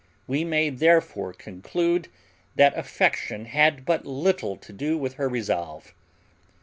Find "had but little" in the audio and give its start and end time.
3.45-4.57